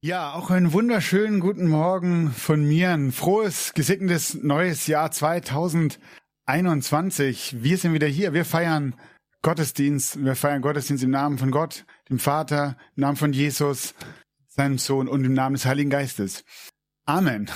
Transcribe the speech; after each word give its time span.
Ja, 0.00 0.34
auch 0.34 0.50
einen 0.50 0.72
wunderschönen 0.72 1.40
guten 1.40 1.66
Morgen 1.66 2.30
von 2.30 2.64
mir. 2.64 2.92
Ein 2.92 3.10
frohes, 3.10 3.74
gesegnetes 3.74 4.34
neues 4.34 4.86
Jahr 4.86 5.10
2021. 5.10 7.64
Wir 7.64 7.78
sind 7.78 7.94
wieder 7.94 8.06
hier. 8.06 8.32
Wir 8.32 8.44
feiern 8.44 8.94
Gottesdienst. 9.42 10.24
Wir 10.24 10.36
feiern 10.36 10.62
Gottesdienst 10.62 11.02
im 11.02 11.10
Namen 11.10 11.36
von 11.36 11.50
Gott, 11.50 11.84
dem 12.08 12.20
Vater, 12.20 12.76
im 12.94 13.00
Namen 13.00 13.16
von 13.16 13.32
Jesus, 13.32 13.96
seinem 14.46 14.78
Sohn 14.78 15.08
und 15.08 15.24
im 15.24 15.32
Namen 15.32 15.56
des 15.56 15.66
Heiligen 15.66 15.90
Geistes. 15.90 16.44
Amen. 17.04 17.50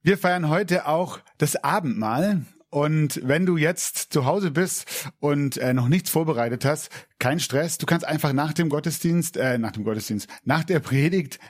Wir 0.00 0.16
feiern 0.16 0.48
heute 0.48 0.86
auch 0.86 1.18
das 1.36 1.56
Abendmahl. 1.56 2.46
Und 2.70 3.20
wenn 3.24 3.46
du 3.46 3.56
jetzt 3.56 4.12
zu 4.12 4.24
Hause 4.26 4.52
bist 4.52 5.10
und 5.18 5.56
äh, 5.56 5.74
noch 5.74 5.88
nichts 5.88 6.08
vorbereitet 6.08 6.64
hast, 6.64 6.90
kein 7.18 7.40
Stress. 7.40 7.78
Du 7.78 7.86
kannst 7.86 8.06
einfach 8.06 8.32
nach 8.32 8.52
dem 8.52 8.68
Gottesdienst, 8.68 9.36
äh, 9.36 9.58
nach 9.58 9.72
dem 9.72 9.82
Gottesdienst, 9.82 10.28
nach 10.44 10.62
der 10.62 10.78
Predigt 10.78 11.40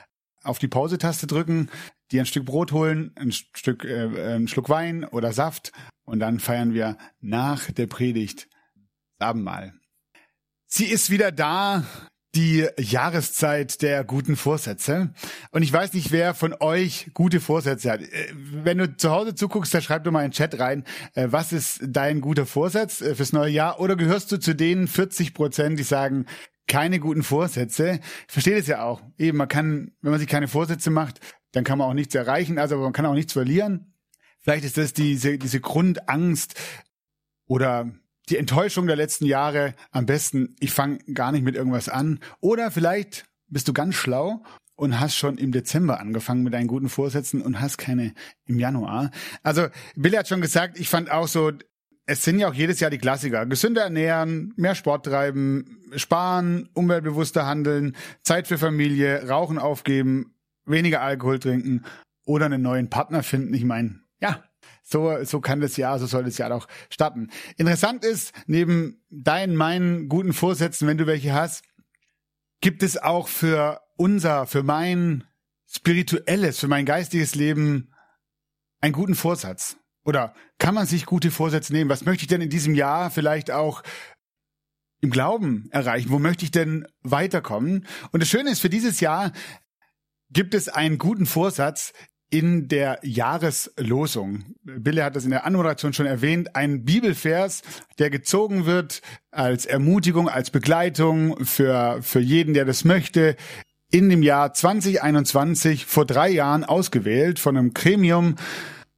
auf 0.43 0.57
die 0.57 0.67
Pause-Taste 0.67 1.27
drücken, 1.27 1.69
dir 2.11 2.23
ein 2.23 2.25
Stück 2.25 2.45
Brot 2.45 2.71
holen, 2.71 3.11
ein 3.15 3.31
Stück, 3.31 3.85
äh, 3.85 4.35
ein 4.35 4.47
Schluck 4.47 4.69
Wein 4.69 5.03
oder 5.03 5.31
Saft 5.31 5.71
und 6.03 6.19
dann 6.19 6.39
feiern 6.39 6.73
wir 6.73 6.97
nach 7.19 7.69
der 7.71 7.85
Predigt 7.85 8.49
Abendmahl. 9.19 9.73
Sie 10.65 10.85
ist 10.85 11.11
wieder 11.11 11.31
da, 11.31 11.85
die 12.35 12.65
Jahreszeit 12.77 13.81
der 13.81 14.03
guten 14.03 14.35
Vorsätze. 14.35 15.13
Und 15.51 15.63
ich 15.63 15.73
weiß 15.73 15.93
nicht, 15.93 16.11
wer 16.11 16.33
von 16.33 16.55
euch 16.59 17.11
gute 17.13 17.41
Vorsätze 17.41 17.91
hat. 17.91 18.01
Äh, 18.01 18.27
Wenn 18.33 18.77
du 18.77 18.95
zu 18.95 19.11
Hause 19.11 19.35
zuguckst, 19.35 19.73
dann 19.73 19.81
schreib 19.81 20.03
doch 20.03 20.11
mal 20.11 20.23
in 20.23 20.31
den 20.31 20.35
Chat 20.35 20.59
rein, 20.59 20.85
äh, 21.13 21.27
was 21.29 21.51
ist 21.51 21.81
dein 21.85 22.21
guter 22.21 22.45
Vorsatz 22.45 23.01
äh, 23.01 23.15
fürs 23.15 23.33
neue 23.33 23.51
Jahr? 23.51 23.79
Oder 23.79 23.95
gehörst 23.95 24.31
du 24.31 24.37
zu 24.37 24.55
den 24.55 24.87
40 24.87 25.33
Prozent, 25.33 25.77
die 25.77 25.83
sagen, 25.83 26.25
keine 26.67 26.99
guten 26.99 27.23
Vorsätze? 27.23 27.99
Ich 28.27 28.33
verstehe 28.33 28.57
das 28.57 28.67
ja 28.67 28.83
auch. 28.83 29.01
Eben, 29.17 29.37
man 29.37 29.49
kann, 29.49 29.91
wenn 30.01 30.11
man 30.11 30.19
sich 30.19 30.29
keine 30.29 30.47
Vorsätze 30.47 30.89
macht, 30.89 31.19
dann 31.51 31.65
kann 31.65 31.77
man 31.77 31.89
auch 31.89 31.93
nichts 31.93 32.15
erreichen, 32.15 32.57
also 32.59 32.77
man 32.77 32.93
kann 32.93 33.05
auch 33.05 33.13
nichts 33.13 33.33
verlieren. 33.33 33.93
Vielleicht 34.39 34.63
ist 34.63 34.77
das 34.77 34.93
diese, 34.93 35.37
diese 35.37 35.59
Grundangst 35.59 36.55
oder 37.45 37.91
die 38.29 38.37
Enttäuschung 38.37 38.87
der 38.87 38.95
letzten 38.95 39.25
Jahre 39.25 39.73
am 39.91 40.05
besten, 40.05 40.55
ich 40.59 40.71
fange 40.71 40.99
gar 41.13 41.31
nicht 41.31 41.43
mit 41.43 41.55
irgendwas 41.55 41.89
an. 41.89 42.19
Oder 42.39 42.71
vielleicht 42.71 43.25
bist 43.47 43.67
du 43.67 43.73
ganz 43.73 43.95
schlau 43.95 44.43
und 44.75 44.99
hast 44.99 45.15
schon 45.15 45.37
im 45.37 45.51
Dezember 45.51 45.99
angefangen 45.99 46.43
mit 46.43 46.53
deinen 46.53 46.67
guten 46.67 46.89
Vorsätzen 46.89 47.41
und 47.41 47.59
hast 47.59 47.77
keine 47.77 48.13
im 48.45 48.59
Januar. 48.59 49.11
Also 49.43 49.67
Billy 49.95 50.15
hat 50.15 50.27
schon 50.27 50.41
gesagt, 50.41 50.79
ich 50.79 50.89
fand 50.89 51.11
auch 51.11 51.27
so, 51.27 51.51
es 52.05 52.23
sind 52.23 52.39
ja 52.39 52.49
auch 52.49 52.53
jedes 52.53 52.79
Jahr 52.79 52.89
die 52.89 52.97
Klassiker. 52.97 53.45
Gesünder 53.45 53.83
ernähren, 53.83 54.53
mehr 54.57 54.75
Sport 54.75 55.05
treiben, 55.05 55.77
sparen, 55.95 56.69
umweltbewusster 56.73 57.45
handeln, 57.45 57.95
Zeit 58.23 58.47
für 58.47 58.57
Familie, 58.57 59.27
Rauchen 59.29 59.59
aufgeben, 59.59 60.33
weniger 60.65 61.01
Alkohol 61.01 61.39
trinken 61.39 61.83
oder 62.25 62.45
einen 62.45 62.61
neuen 62.61 62.89
Partner 62.89 63.23
finden. 63.23 63.53
Ich 63.53 63.65
meine, 63.65 63.99
ja, 64.19 64.43
so, 64.91 65.23
so 65.23 65.39
kann 65.39 65.61
das 65.61 65.77
Jahr, 65.77 65.99
so 65.99 66.05
soll 66.05 66.23
das 66.23 66.37
Jahr 66.37 66.53
auch 66.53 66.67
starten. 66.89 67.29
Interessant 67.57 68.03
ist, 68.03 68.33
neben 68.45 69.01
deinen, 69.09 69.55
meinen 69.55 70.09
guten 70.09 70.33
Vorsätzen, 70.33 70.87
wenn 70.87 70.97
du 70.97 71.07
welche 71.07 71.33
hast, 71.33 71.63
gibt 72.61 72.83
es 72.83 72.97
auch 72.97 73.27
für 73.27 73.81
unser, 73.97 74.47
für 74.47 74.63
mein 74.63 75.23
spirituelles, 75.67 76.59
für 76.59 76.67
mein 76.67 76.85
geistiges 76.85 77.35
Leben 77.35 77.93
einen 78.81 78.93
guten 78.93 79.15
Vorsatz. 79.15 79.77
Oder 80.03 80.33
kann 80.57 80.75
man 80.75 80.85
sich 80.85 81.05
gute 81.05 81.31
Vorsätze 81.31 81.73
nehmen? 81.73 81.89
Was 81.89 82.05
möchte 82.05 82.23
ich 82.23 82.27
denn 82.27 82.41
in 82.41 82.49
diesem 82.49 82.75
Jahr 82.75 83.11
vielleicht 83.11 83.51
auch 83.51 83.83
im 84.99 85.11
Glauben 85.11 85.69
erreichen? 85.71 86.09
Wo 86.09 86.19
möchte 86.19 86.43
ich 86.43 86.51
denn 86.51 86.87
weiterkommen? 87.01 87.87
Und 88.11 88.21
das 88.21 88.29
Schöne 88.29 88.51
ist, 88.51 88.59
für 88.59 88.69
dieses 88.69 88.99
Jahr 88.99 89.31
gibt 90.31 90.53
es 90.53 90.69
einen 90.69 90.97
guten 90.97 91.25
Vorsatz 91.25 91.93
in 92.31 92.69
der 92.69 92.97
Jahreslosung. 93.03 94.45
Bille 94.63 95.03
hat 95.03 95.15
das 95.15 95.25
in 95.25 95.31
der 95.31 95.45
Anmoderation 95.45 95.93
schon 95.93 96.05
erwähnt, 96.05 96.55
ein 96.55 96.85
Bibelvers, 96.85 97.61
der 97.99 98.09
gezogen 98.09 98.65
wird 98.65 99.01
als 99.31 99.65
Ermutigung, 99.65 100.29
als 100.29 100.49
Begleitung 100.49 101.45
für, 101.45 101.99
für 102.01 102.21
jeden, 102.21 102.53
der 102.53 102.65
das 102.65 102.85
möchte, 102.85 103.35
in 103.91 104.09
dem 104.09 104.23
Jahr 104.23 104.53
2021 104.53 105.85
vor 105.85 106.05
drei 106.05 106.29
Jahren 106.29 106.63
ausgewählt 106.63 107.37
von 107.37 107.57
einem 107.57 107.73
Gremium. 107.73 108.35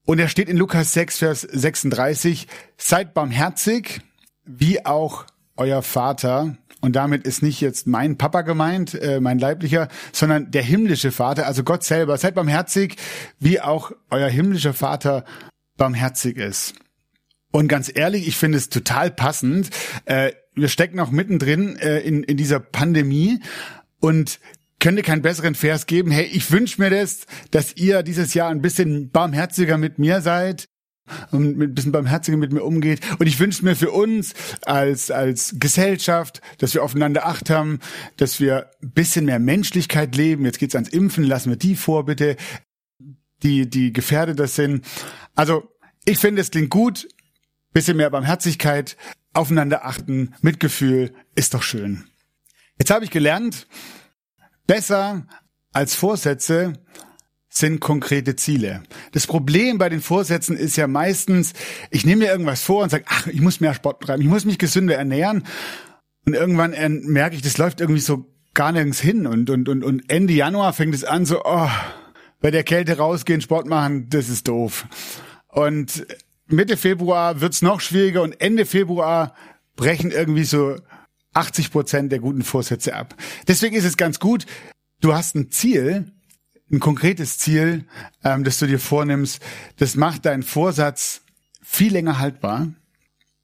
Und 0.06 0.20
er 0.20 0.28
steht 0.28 0.48
in 0.48 0.58
Lukas 0.58 0.94
6, 0.94 1.18
Vers 1.18 1.42
36, 1.42 2.48
seid 2.78 3.16
barmherzig, 3.16 4.02
wie 4.46 4.86
auch 4.86 5.26
euer 5.58 5.82
Vater 5.82 6.58
und 6.84 6.98
damit 6.98 7.26
ist 7.26 7.42
nicht 7.42 7.62
jetzt 7.62 7.88
mein 7.88 8.18
Papa 8.18 8.42
gemeint, 8.42 8.94
äh, 8.94 9.22
mein 9.22 9.40
leiblicher, 9.40 9.88
sondern 10.12 10.52
der 10.52 10.64
himmlische 10.64 11.14
Vater, 11.14 11.48
also 11.48 11.64
Gott 11.64 11.86
selber. 11.86 12.18
Seid 12.18 12.36
barmherzig, 12.36 12.98
wie 13.40 13.62
auch 13.62 13.94
euer 14.10 14.28
himmlischer 14.28 14.74
Vater 14.74 15.24
barmherzig 15.78 16.36
ist. 16.36 16.74
Und 17.52 17.70
ganz 17.70 17.90
ehrlich, 17.96 18.28
ich 18.28 18.36
finde 18.36 18.58
es 18.58 18.68
total 18.68 19.12
passend. 19.12 19.70
Äh, 20.04 20.34
wir 20.56 20.68
stecken 20.68 21.00
auch 21.00 21.10
mittendrin 21.10 21.78
äh, 21.78 22.00
in, 22.00 22.22
in 22.24 22.36
dieser 22.36 22.60
Pandemie 22.60 23.40
und 24.02 24.42
könnte 24.82 25.04
keinen 25.04 25.22
besseren 25.22 25.56
Vers 25.56 25.86
geben. 25.86 26.12
Hey, 26.12 26.26
ich 26.26 26.52
wünsche 26.52 26.82
mir 26.82 26.90
das, 26.90 27.28
dass 27.52 27.78
ihr 27.78 28.04
dieses 28.04 28.34
Jahr 28.34 28.50
ein 28.50 28.62
bisschen 28.62 29.10
barmherziger 29.10 29.78
mit 29.78 30.00
mir 30.00 30.20
seid, 30.20 30.68
und 31.32 31.58
mit 31.58 31.72
ein 31.72 31.76
bisschen 31.76 31.92
barmherziger 31.92 32.38
mit 32.38 32.54
mir 32.54 32.64
umgeht. 32.64 33.02
Und 33.20 33.28
ich 33.28 33.40
wünsche 33.40 33.66
mir 33.66 33.76
für 33.76 33.92
uns 33.92 34.34
als, 34.66 35.12
als 35.12 35.56
Gesellschaft, 35.60 36.42
dass 36.60 36.74
wir 36.74 36.84
aufeinander 36.84 37.26
Acht 37.26 37.50
haben, 37.50 37.80
dass 38.18 38.40
wir 38.40 38.70
ein 38.82 38.92
bisschen 38.92 39.26
mehr 39.26 39.40
Menschlichkeit 39.40 40.16
leben. 40.16 40.46
Jetzt 40.46 40.60
geht's 40.60 40.76
ans 40.76 40.90
Impfen, 40.90 41.24
lassen 41.24 41.50
wir 41.50 41.58
die 41.58 41.76
vor, 41.76 42.06
bitte, 42.06 42.38
die, 43.44 43.70
die 43.70 43.92
gefährdeter 43.92 44.48
sind. 44.48 44.86
Also, 45.36 45.70
ich 46.06 46.18
finde, 46.18 46.42
es 46.42 46.52
klingt 46.52 46.70
gut. 46.70 47.08
Bisschen 47.74 47.98
mehr 47.98 48.12
Barmherzigkeit, 48.12 48.98
aufeinander 49.34 49.84
achten, 49.84 50.36
Mitgefühl, 50.42 51.12
ist 51.34 51.56
doch 51.56 51.64
schön. 51.64 52.04
Jetzt 52.78 52.92
habe 52.92 53.04
ich 53.04 53.10
gelernt, 53.10 53.68
besser 54.68 55.26
als 55.72 55.96
Vorsätze 55.96 56.74
sind 57.54 57.80
konkrete 57.80 58.36
Ziele. 58.36 58.82
Das 59.12 59.28
Problem 59.28 59.78
bei 59.78 59.88
den 59.88 60.02
Vorsätzen 60.02 60.58
ist 60.58 60.76
ja 60.76 60.88
meistens, 60.88 61.54
ich 61.92 62.04
nehme 62.06 62.26
mir 62.26 62.32
irgendwas 62.32 62.64
vor 62.64 62.84
und 62.84 62.90
sage, 62.90 63.06
ach, 63.08 63.28
ich 63.28 63.42
muss 63.42 63.60
mehr 63.60 63.76
Sport 63.76 64.02
treiben, 64.02 64.24
ich 64.24 64.28
muss 64.28 64.46
mich 64.46 64.58
gesünder 64.58 64.96
ernähren. 64.96 65.44
Und 66.26 66.34
irgendwann 66.34 66.72
merke 67.04 67.36
ich, 67.36 67.44
das 67.44 67.60
läuft 67.60 67.80
irgendwie 67.80 68.02
so 68.02 68.26
gar 68.56 68.72
nirgends 68.72 69.00
hin. 69.00 69.28
Und, 69.28 69.52
und, 69.52 69.70
und, 69.70 69.84
und 69.84 70.10
Ende 70.10 70.34
Januar 70.34 70.74
fängt 70.74 70.96
es 70.96 71.04
an, 71.04 71.26
so, 71.26 71.44
oh, 71.44 71.70
bei 72.42 72.50
der 72.50 72.64
Kälte 72.64 72.98
rausgehen, 72.98 73.42
Sport 73.42 73.68
machen, 73.68 74.10
das 74.10 74.30
ist 74.30 74.48
doof. 74.48 74.88
Und 75.48 76.08
Mitte 76.48 76.76
Februar 76.76 77.40
wird's 77.40 77.62
noch 77.62 77.82
schwieriger 77.82 78.24
und 78.24 78.42
Ende 78.42 78.66
Februar 78.66 79.36
brechen 79.76 80.10
irgendwie 80.10 80.44
so 80.44 80.76
80 81.34 81.72
Prozent 81.72 82.12
der 82.12 82.20
guten 82.20 82.42
Vorsätze 82.42 82.96
ab. 82.96 83.16
Deswegen 83.48 83.76
ist 83.76 83.86
es 83.86 83.96
ganz 83.96 84.20
gut, 84.20 84.46
du 85.02 85.14
hast 85.14 85.36
ein 85.36 85.52
Ziel, 85.52 86.12
ein 86.74 86.80
konkretes 86.80 87.38
Ziel, 87.38 87.86
ähm, 88.24 88.44
das 88.44 88.60
du 88.60 88.66
dir 88.66 88.80
vornimmst, 88.80 89.42
das 89.78 89.96
macht 89.96 90.26
deinen 90.26 90.44
Vorsatz 90.44 91.22
viel 91.62 91.94
länger 91.94 92.20
haltbar. 92.20 92.68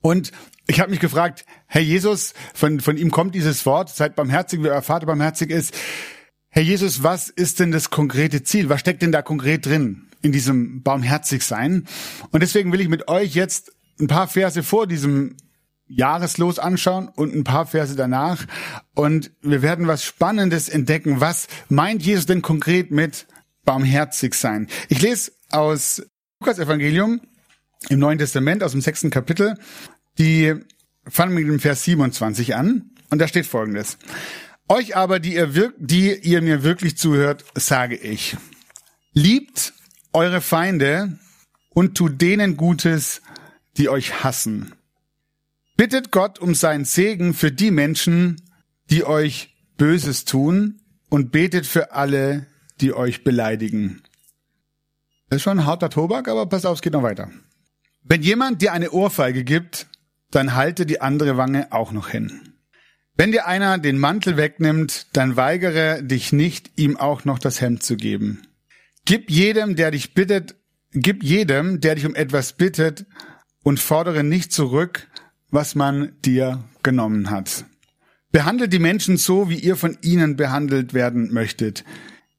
Und 0.02 0.32
ich 0.68 0.80
habe 0.80 0.92
mich 0.92 1.00
gefragt, 1.00 1.46
Herr 1.68 1.82
Jesus, 1.82 2.34
von, 2.54 2.80
von 2.80 2.98
ihm 2.98 3.12
kommt 3.12 3.36
dieses 3.36 3.66
Wort, 3.66 3.90
seid 3.90 4.16
barmherzig, 4.16 4.62
wie 4.64 4.70
euer 4.70 4.82
Vater 4.82 5.06
barmherzig 5.06 5.52
ist. 5.52 5.74
Herr 6.50 6.64
Jesus, 6.64 7.04
was 7.04 7.30
ist 7.30 7.60
denn 7.60 7.72
das 7.72 7.92
konkrete 7.92 8.44
Ziel? 8.44 8.70
Was 8.70 8.80
steckt 8.80 9.02
denn 9.04 9.12
da 9.12 9.22
konkret 9.22 9.66
drin 9.66 10.10
in 10.22 10.32
diesem 10.32 10.82
barmherzig 10.82 11.44
sein? 11.44 11.88
Und 12.32 12.42
deswegen 12.42 12.72
will 12.72 12.82
ich 12.82 12.90
mit 12.90 13.08
euch 13.08 13.36
jetzt 13.36 13.72
ein 14.00 14.08
paar 14.08 14.28
Verse 14.28 14.64
vor 14.64 14.88
diesem 14.88 15.36
Jahreslos 15.90 16.60
anschauen 16.60 17.10
und 17.10 17.36
ein 17.36 17.44
paar 17.44 17.66
Verse 17.66 17.96
danach. 17.96 18.46
Und 18.94 19.32
wir 19.42 19.62
werden 19.62 19.88
was 19.88 20.06
Spannendes 20.06 20.70
entdecken. 20.70 21.20
Was 21.20 21.48
meint 21.68 22.04
Jesus 22.04 22.28
denn 22.28 22.42
konkret 22.42 22.92
mit 22.92 23.28
barmherzig 23.66 24.36
sein? 24.36 24.68
Ich 24.88 25.02
lese 25.02 25.32
aus 25.50 26.02
Lukas 26.40 26.60
Evangelium 26.60 27.20
im 27.90 28.00
Neuen 28.00 28.20
Testament, 28.20 28.64
aus 28.64 28.72
dem 28.72 28.82
sechsten 28.82 29.10
Kapitel, 29.10 29.58
die 30.18 30.56
fangen 31.08 31.34
mit 31.34 31.48
dem 31.48 31.60
Vers 31.60 31.84
27 31.84 32.56
an. 32.56 32.92
Und 33.10 33.20
da 33.20 33.28
steht 33.28 33.48
folgendes. 33.48 33.98
Euch 34.68 34.96
aber, 34.96 35.20
die 35.20 35.34
ihr, 35.34 35.74
die 35.78 36.14
ihr 36.14 36.42
mir 36.42 36.64
wirklich 36.64 36.98
zuhört, 36.98 37.44
sage 37.56 37.96
ich. 37.96 38.38
Liebt 39.14 39.74
eure 40.14 40.42
Feinde 40.42 41.18
und 41.70 41.98
tut 41.98 42.22
denen 42.22 42.56
Gutes, 42.56 43.22
die 43.78 43.90
euch 43.90 44.24
hassen. 44.24 44.74
Bittet 45.80 46.12
Gott 46.12 46.40
um 46.40 46.56
seinen 46.56 46.84
Segen 46.84 47.34
für 47.34 47.54
die 47.54 47.72
Menschen, 47.72 48.42
die 48.90 49.06
euch 49.06 49.56
Böses 49.78 50.26
tun 50.26 50.82
und 51.08 51.32
betet 51.32 51.66
für 51.66 51.94
alle, 51.94 52.48
die 52.82 52.94
euch 52.94 53.24
beleidigen. 53.24 54.02
Das 55.30 55.38
ist 55.38 55.44
schon 55.44 55.60
ein 55.60 55.66
harter 55.66 55.90
Tobak, 55.90 56.28
aber 56.28 56.48
pass 56.48 56.66
auf, 56.66 56.76
es 56.76 56.82
geht 56.82 56.92
noch 56.92 57.02
weiter. 57.02 57.32
Wenn 58.04 58.22
jemand 58.22 58.62
dir 58.62 58.74
eine 58.74 58.92
Ohrfeige 58.92 59.46
gibt, 59.46 59.88
dann 60.32 60.54
halte 60.54 60.86
die 60.86 61.00
andere 61.00 61.38
Wange 61.38 61.72
auch 61.72 61.94
noch 61.94 62.10
hin. 62.10 62.56
Wenn 63.16 63.32
dir 63.32 63.48
einer 63.48 63.78
den 63.78 64.00
Mantel 64.00 64.36
wegnimmt, 64.36 65.08
dann 65.16 65.38
weigere 65.38 66.04
dich 66.04 66.34
nicht, 66.34 66.72
ihm 66.76 66.98
auch 66.98 67.24
noch 67.24 67.40
das 67.40 67.62
Hemd 67.62 67.84
zu 67.84 67.96
geben. 67.96 68.42
Gib 69.06 69.32
jedem, 69.32 69.78
der 69.78 69.92
dich 69.92 70.14
bittet, 70.14 70.56
gib 70.92 71.24
jedem, 71.24 71.80
der 71.80 71.96
dich 71.96 72.06
um 72.06 72.16
etwas 72.16 72.52
bittet, 72.52 73.06
und 73.64 73.80
fordere 73.80 74.26
nicht 74.26 74.52
zurück, 74.52 75.08
was 75.52 75.76
man 75.76 76.14
dir 76.24 76.64
genommen 76.84 77.30
hat. 77.30 77.66
Behandelt 78.32 78.72
die 78.74 78.80
Menschen 78.80 79.18
so, 79.18 79.50
wie 79.50 79.60
ihr 79.60 79.76
von 79.76 79.98
ihnen 80.02 80.36
behandelt 80.36 80.94
werden 80.94 81.34
möchtet. 81.34 81.84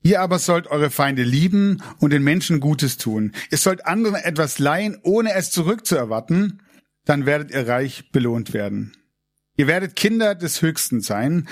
Ihr 0.03 0.21
aber 0.21 0.39
sollt 0.39 0.69
eure 0.69 0.91
Feinde 0.91 1.25
lieben 1.25 1.83
und 1.99 2.13
den 2.13 2.23
Menschen 2.23 2.61
Gutes 2.61 2.97
tun. 2.97 3.33
Ihr 3.51 3.59
sollt 3.59 3.87
anderen 3.87 4.17
etwas 4.17 4.59
leihen, 4.59 4.99
ohne 5.03 5.35
es 5.35 5.51
zurückzuerwarten, 5.51 6.63
dann 7.05 7.27
werdet 7.27 7.51
ihr 7.51 7.69
reich 7.69 8.11
belohnt 8.13 8.55
werden. 8.55 8.97
Ihr 9.57 9.67
werdet 9.67 9.97
Kinder 9.97 10.35
des 10.35 10.63
Höchsten 10.63 11.01
sein, 11.01 11.49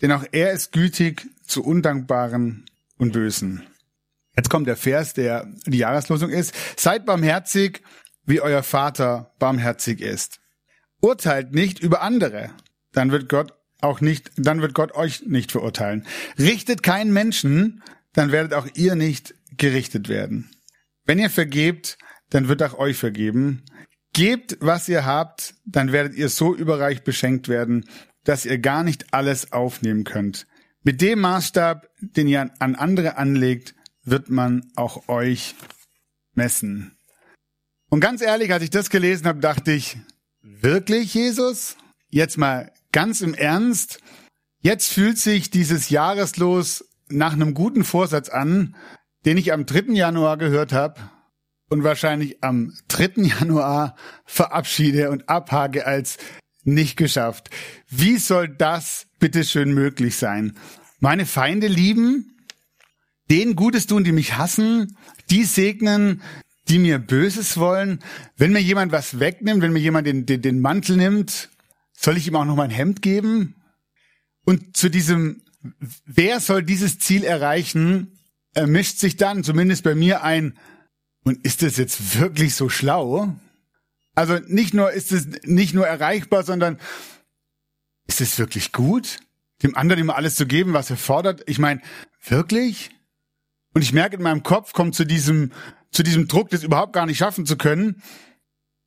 denn 0.00 0.10
auch 0.10 0.24
er 0.32 0.52
ist 0.52 0.72
gütig 0.72 1.28
zu 1.46 1.62
Undankbaren 1.62 2.64
und 2.96 3.12
Bösen. 3.12 3.62
Jetzt 4.36 4.48
kommt 4.48 4.66
der 4.66 4.76
Vers, 4.76 5.14
der 5.14 5.46
die 5.66 5.78
Jahreslosung 5.78 6.30
ist. 6.30 6.54
Seid 6.76 7.04
barmherzig, 7.04 7.82
wie 8.24 8.40
euer 8.40 8.62
Vater 8.62 9.32
barmherzig 9.38 10.00
ist. 10.00 10.41
Urteilt 11.02 11.52
nicht 11.52 11.80
über 11.80 12.00
andere, 12.00 12.50
dann 12.92 13.10
wird 13.10 13.28
Gott 13.28 13.52
auch 13.80 14.00
nicht, 14.00 14.30
dann 14.36 14.62
wird 14.62 14.72
Gott 14.72 14.94
euch 14.94 15.26
nicht 15.26 15.50
verurteilen. 15.50 16.06
Richtet 16.38 16.84
keinen 16.84 17.12
Menschen, 17.12 17.82
dann 18.12 18.30
werdet 18.30 18.54
auch 18.54 18.68
ihr 18.74 18.94
nicht 18.94 19.34
gerichtet 19.56 20.08
werden. 20.08 20.50
Wenn 21.04 21.18
ihr 21.18 21.28
vergebt, 21.28 21.98
dann 22.30 22.46
wird 22.46 22.62
auch 22.62 22.78
euch 22.78 22.96
vergeben. 22.96 23.64
Gebt, 24.12 24.58
was 24.60 24.88
ihr 24.88 25.04
habt, 25.04 25.54
dann 25.66 25.90
werdet 25.90 26.14
ihr 26.14 26.28
so 26.28 26.54
überreich 26.54 27.02
beschenkt 27.02 27.48
werden, 27.48 27.84
dass 28.22 28.46
ihr 28.46 28.58
gar 28.58 28.84
nicht 28.84 29.12
alles 29.12 29.52
aufnehmen 29.52 30.04
könnt. 30.04 30.46
Mit 30.84 31.00
dem 31.00 31.20
Maßstab, 31.20 31.88
den 32.00 32.28
ihr 32.28 32.48
an 32.60 32.76
andere 32.76 33.16
anlegt, 33.16 33.74
wird 34.04 34.30
man 34.30 34.70
auch 34.76 35.08
euch 35.08 35.56
messen. 36.34 36.96
Und 37.88 38.00
ganz 38.00 38.22
ehrlich, 38.22 38.52
als 38.52 38.62
ich 38.62 38.70
das 38.70 38.88
gelesen 38.88 39.26
habe, 39.26 39.40
dachte 39.40 39.72
ich, 39.72 39.98
wirklich, 40.42 41.14
Jesus? 41.14 41.76
Jetzt 42.08 42.36
mal 42.36 42.72
ganz 42.92 43.20
im 43.20 43.34
Ernst, 43.34 44.00
jetzt 44.60 44.92
fühlt 44.92 45.18
sich 45.18 45.50
dieses 45.50 45.88
Jahreslos 45.88 46.84
nach 47.08 47.32
einem 47.32 47.54
guten 47.54 47.84
Vorsatz 47.84 48.28
an, 48.28 48.76
den 49.24 49.38
ich 49.38 49.52
am 49.52 49.66
3. 49.66 49.92
Januar 49.92 50.36
gehört 50.36 50.72
habe 50.72 51.00
und 51.68 51.84
wahrscheinlich 51.84 52.42
am 52.42 52.74
3. 52.88 53.12
Januar 53.40 53.96
verabschiede 54.24 55.10
und 55.10 55.28
abhake 55.28 55.86
als 55.86 56.18
nicht 56.64 56.96
geschafft. 56.96 57.50
Wie 57.88 58.18
soll 58.18 58.48
das 58.48 59.06
bitteschön 59.18 59.72
möglich 59.72 60.16
sein? 60.16 60.56
Meine 61.00 61.26
Feinde 61.26 61.66
lieben, 61.66 62.36
denen 63.30 63.56
Gutes 63.56 63.86
tun, 63.86 64.04
die 64.04 64.12
mich 64.12 64.36
hassen, 64.36 64.96
die 65.30 65.44
segnen, 65.44 66.22
die 66.72 66.78
mir 66.78 66.98
Böses 66.98 67.58
wollen. 67.58 68.02
Wenn 68.38 68.52
mir 68.52 68.62
jemand 68.62 68.92
was 68.92 69.20
wegnimmt, 69.20 69.60
wenn 69.60 69.74
mir 69.74 69.78
jemand 69.78 70.06
den, 70.06 70.24
den, 70.24 70.40
den 70.40 70.60
Mantel 70.60 70.96
nimmt, 70.96 71.50
soll 71.92 72.16
ich 72.16 72.26
ihm 72.26 72.34
auch 72.34 72.46
noch 72.46 72.56
mein 72.56 72.70
Hemd 72.70 73.02
geben? 73.02 73.56
Und 74.46 74.74
zu 74.74 74.88
diesem, 74.88 75.42
wer 76.06 76.40
soll 76.40 76.62
dieses 76.62 76.98
Ziel 76.98 77.24
erreichen, 77.24 78.18
mischt 78.64 78.98
sich 78.98 79.16
dann 79.16 79.44
zumindest 79.44 79.84
bei 79.84 79.94
mir 79.94 80.22
ein, 80.24 80.58
und 81.24 81.44
ist 81.44 81.62
das 81.62 81.76
jetzt 81.76 82.18
wirklich 82.18 82.54
so 82.54 82.70
schlau? 82.70 83.36
Also 84.14 84.38
nicht 84.46 84.72
nur 84.72 84.92
ist 84.92 85.12
es 85.12 85.28
nicht 85.44 85.74
nur 85.74 85.86
erreichbar, 85.86 86.42
sondern 86.42 86.78
ist 88.06 88.22
es 88.22 88.38
wirklich 88.38 88.72
gut, 88.72 89.20
dem 89.62 89.76
anderen 89.76 90.00
immer 90.00 90.16
alles 90.16 90.36
zu 90.36 90.46
geben, 90.46 90.72
was 90.72 90.88
er 90.88 90.96
fordert? 90.96 91.42
Ich 91.46 91.58
meine, 91.58 91.82
wirklich? 92.26 92.90
Und 93.74 93.82
ich 93.82 93.92
merke 93.92 94.16
in 94.16 94.22
meinem 94.22 94.42
Kopf 94.42 94.72
kommt 94.72 94.94
zu 94.94 95.04
diesem 95.04 95.52
zu 95.92 96.02
diesem 96.02 96.26
Druck, 96.26 96.50
das 96.50 96.64
überhaupt 96.64 96.92
gar 96.92 97.06
nicht 97.06 97.18
schaffen 97.18 97.46
zu 97.46 97.56
können, 97.56 98.02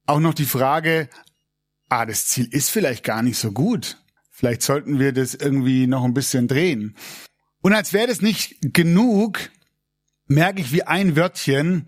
auch 0.05 0.19
noch 0.19 0.33
die 0.33 0.45
Frage, 0.45 1.09
ah, 1.89 2.05
das 2.05 2.27
Ziel 2.27 2.47
ist 2.51 2.69
vielleicht 2.69 3.03
gar 3.03 3.21
nicht 3.21 3.37
so 3.37 3.51
gut. 3.51 3.97
Vielleicht 4.31 4.63
sollten 4.63 4.99
wir 4.99 5.13
das 5.13 5.33
irgendwie 5.33 5.87
noch 5.87 6.03
ein 6.03 6.13
bisschen 6.13 6.47
drehen. 6.47 6.95
Und 7.61 7.73
als 7.73 7.93
wäre 7.93 8.07
das 8.07 8.21
nicht 8.21 8.57
genug, 8.73 9.49
merke 10.27 10.61
ich, 10.61 10.71
wie 10.71 10.83
ein 10.83 11.15
Wörtchen 11.15 11.87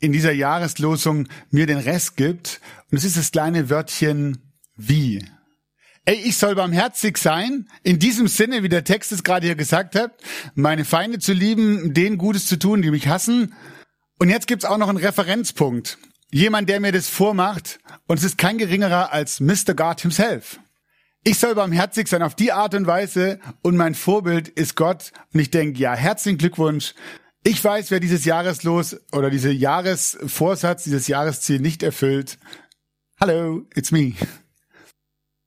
in 0.00 0.12
dieser 0.12 0.32
Jahreslosung 0.32 1.28
mir 1.50 1.66
den 1.66 1.78
Rest 1.78 2.16
gibt. 2.16 2.60
Und 2.90 2.98
es 2.98 3.04
ist 3.04 3.16
das 3.16 3.32
kleine 3.32 3.70
Wörtchen 3.70 4.52
wie. 4.76 5.24
Ey, 6.06 6.16
ich 6.16 6.38
soll 6.38 6.54
barmherzig 6.54 7.18
sein, 7.18 7.68
in 7.82 7.98
diesem 7.98 8.26
Sinne, 8.28 8.62
wie 8.62 8.70
der 8.70 8.84
Text 8.84 9.12
es 9.12 9.22
gerade 9.22 9.46
hier 9.46 9.56
gesagt 9.56 9.94
hat, 9.94 10.12
meine 10.54 10.84
Feinde 10.84 11.18
zu 11.18 11.32
lieben, 11.32 11.92
denen 11.92 12.16
Gutes 12.16 12.46
zu 12.46 12.58
tun, 12.58 12.80
die 12.80 12.90
mich 12.90 13.08
hassen. 13.08 13.54
Und 14.20 14.28
jetzt 14.28 14.46
gibt's 14.46 14.66
auch 14.66 14.76
noch 14.76 14.90
einen 14.90 14.98
Referenzpunkt. 14.98 15.96
Jemand, 16.30 16.68
der 16.68 16.78
mir 16.78 16.92
das 16.92 17.08
vormacht, 17.08 17.80
und 18.06 18.18
es 18.18 18.24
ist 18.24 18.36
kein 18.36 18.58
geringerer 18.58 19.14
als 19.14 19.40
Mr. 19.40 19.72
God 19.74 20.02
himself. 20.02 20.60
Ich 21.24 21.38
soll 21.38 21.54
barmherzig 21.54 22.06
sein 22.06 22.22
auf 22.22 22.34
die 22.34 22.52
Art 22.52 22.74
und 22.74 22.86
Weise 22.86 23.40
und 23.62 23.78
mein 23.78 23.94
Vorbild 23.94 24.48
ist 24.48 24.76
Gott. 24.76 25.12
Und 25.32 25.40
ich 25.40 25.50
denke, 25.50 25.78
ja, 25.78 25.94
herzlichen 25.94 26.36
Glückwunsch. 26.36 26.94
Ich 27.44 27.64
weiß, 27.64 27.90
wer 27.90 27.98
dieses 27.98 28.26
Jahreslos 28.26 29.00
oder 29.12 29.30
diese 29.30 29.50
Jahresvorsatz, 29.50 30.84
dieses 30.84 31.08
Jahresziel 31.08 31.58
nicht 31.58 31.82
erfüllt. 31.82 32.38
Hallo, 33.18 33.66
it's 33.74 33.90
me. 33.90 34.12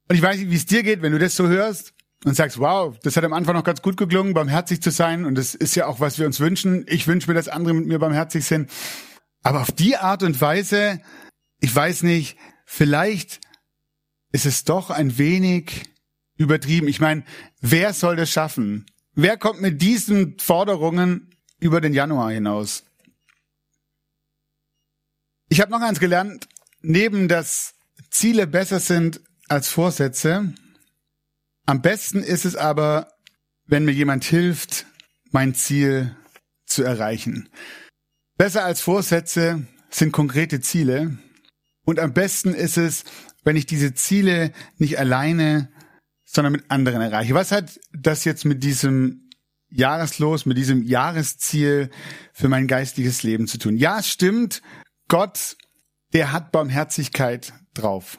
Und 0.09 0.15
ich 0.15 0.21
weiß 0.23 0.39
nicht, 0.39 0.49
wie 0.49 0.55
es 0.55 0.65
dir 0.65 0.81
geht, 0.81 1.03
wenn 1.03 1.11
du 1.11 1.19
das 1.19 1.35
so 1.35 1.47
hörst 1.47 1.93
und 2.25 2.35
sagst, 2.35 2.59
wow, 2.59 2.97
das 3.03 3.17
hat 3.17 3.23
am 3.23 3.33
Anfang 3.33 3.55
noch 3.55 3.63
ganz 3.63 3.81
gut 3.81 3.97
geklungen, 3.97 4.33
barmherzig 4.33 4.81
zu 4.81 4.91
sein. 4.91 5.25
Und 5.25 5.35
das 5.35 5.55
ist 5.55 5.75
ja 5.75 5.87
auch, 5.87 5.99
was 5.99 6.19
wir 6.19 6.25
uns 6.25 6.39
wünschen. 6.39 6.85
Ich 6.87 7.07
wünsche 7.07 7.29
mir, 7.29 7.33
dass 7.33 7.47
andere 7.47 7.73
mit 7.73 7.85
mir 7.85 7.99
barmherzig 7.99 8.45
sind. 8.45 8.69
Aber 9.41 9.61
auf 9.61 9.71
die 9.71 9.97
Art 9.97 10.23
und 10.23 10.39
Weise, 10.39 11.01
ich 11.59 11.75
weiß 11.75 12.03
nicht, 12.03 12.37
vielleicht 12.65 13.41
ist 14.31 14.45
es 14.45 14.63
doch 14.63 14.89
ein 14.89 15.17
wenig 15.17 15.83
übertrieben. 16.37 16.87
Ich 16.87 16.99
meine, 16.99 17.23
wer 17.59 17.93
soll 17.93 18.15
das 18.15 18.31
schaffen? 18.31 18.85
Wer 19.15 19.37
kommt 19.37 19.61
mit 19.61 19.81
diesen 19.81 20.39
Forderungen 20.39 21.29
über 21.59 21.81
den 21.81 21.93
Januar 21.93 22.31
hinaus? 22.31 22.85
Ich 25.49 25.61
habe 25.61 25.71
noch 25.71 25.81
eins 25.81 25.99
gelernt, 25.99 26.47
neben 26.81 27.27
dass 27.27 27.75
Ziele 28.09 28.47
besser 28.47 28.79
sind 28.79 29.21
als 29.49 29.67
Vorsätze, 29.67 30.53
am 31.65 31.81
besten 31.81 32.23
ist 32.23 32.45
es 32.45 32.55
aber, 32.55 33.07
wenn 33.65 33.85
mir 33.85 33.93
jemand 33.93 34.23
hilft, 34.23 34.85
mein 35.31 35.55
Ziel 35.55 36.15
zu 36.65 36.83
erreichen. 36.83 37.49
Besser 38.37 38.65
als 38.65 38.81
Vorsätze 38.81 39.65
sind 39.89 40.11
konkrete 40.11 40.59
Ziele. 40.59 41.17
Und 41.85 41.99
am 41.99 42.13
besten 42.13 42.53
ist 42.53 42.77
es, 42.77 43.03
wenn 43.43 43.55
ich 43.55 43.65
diese 43.65 43.93
Ziele 43.93 44.51
nicht 44.77 44.97
alleine, 44.97 45.69
sondern 46.25 46.53
mit 46.53 46.69
anderen 46.69 47.01
erreiche. 47.01 47.35
Was 47.35 47.51
hat 47.51 47.79
das 47.93 48.25
jetzt 48.25 48.45
mit 48.45 48.63
diesem 48.63 49.29
Jahreslos, 49.69 50.45
mit 50.45 50.57
diesem 50.57 50.83
Jahresziel 50.83 51.89
für 52.33 52.49
mein 52.49 52.67
geistliches 52.67 53.23
Leben 53.23 53.47
zu 53.47 53.57
tun? 53.57 53.77
Ja, 53.77 53.99
es 53.99 54.09
stimmt. 54.09 54.61
Gott, 55.07 55.57
der 56.13 56.31
hat 56.31 56.51
Barmherzigkeit 56.51 57.53
drauf. 57.73 58.17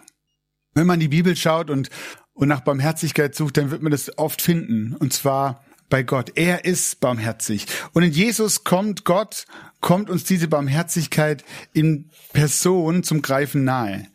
Wenn 0.75 0.87
man 0.87 1.01
die 1.01 1.09
Bibel 1.09 1.37
schaut 1.37 1.71
und, 1.71 1.91
und 2.35 2.49
nach 2.49 2.61
Barmherzigkeit 2.61 3.35
sucht, 3.35 3.57
dann 3.57 3.71
wird 3.71 3.83
man 3.83 3.93
das 3.93 4.19
oft 4.19 4.43
finden. 4.43 4.95
Und 4.95 5.13
zwar 5.13 5.65
bei 5.89 6.03
Gott. 6.03 6.33
Er 6.35 6.65
ist 6.65 7.01
barmherzig. 7.01 7.67
Und 7.93 8.03
in 8.03 8.13
Jesus 8.13 8.65
kommt 8.65 9.05
Gott, 9.05 9.47
kommt 9.81 10.11
uns 10.11 10.25
diese 10.25 10.49
Barmherzigkeit 10.49 11.45
in 11.73 12.11
Person 12.33 13.03
zum 13.03 13.23
Greifen 13.23 13.65
nahe. 13.65 14.09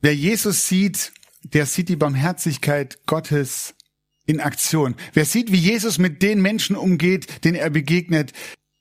Wer 0.00 0.14
Jesus 0.14 0.68
sieht, 0.68 1.12
der 1.42 1.66
sieht 1.66 1.88
die 1.88 1.96
Barmherzigkeit 1.96 3.06
Gottes 3.06 3.74
in 4.26 4.40
Aktion. 4.40 4.96
Wer 5.12 5.24
sieht, 5.24 5.52
wie 5.52 5.58
Jesus 5.58 5.98
mit 5.98 6.22
den 6.22 6.42
Menschen 6.42 6.76
umgeht, 6.76 7.44
denen 7.44 7.56
er 7.56 7.70
begegnet, 7.70 8.32